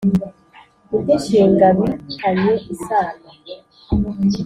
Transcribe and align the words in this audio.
Indi 0.95 1.13
nshinga 1.21 1.67
bi 1.77 1.87
tanye 2.17 2.53
isano 2.73 3.29